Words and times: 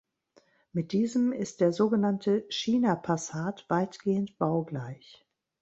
Mit 0.73 0.93
diesem 0.93 1.31
ist 1.31 1.61
der 1.61 1.71
sogenannte 1.73 2.43
„China-Passat“ 2.49 3.67
weitgehend 3.69 4.35
baugleich. 4.39 5.27